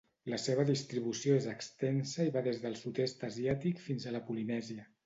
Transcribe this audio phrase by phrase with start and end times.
[0.33, 4.93] La seva distribució és extensa i va des del sud-est asiàtic fins a la Polinèsia.